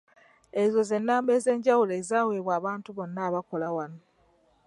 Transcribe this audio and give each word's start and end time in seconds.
Ezo 0.61 0.79
ze 0.89 0.97
nnamba 1.01 1.31
ez'enjawulo 1.37 1.93
ezaweebwa 2.01 2.51
abantu 2.59 2.89
bonna 2.97 3.19
abakola 3.27 3.67
wano. 3.75 3.99